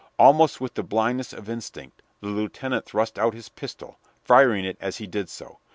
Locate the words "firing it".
4.23-4.79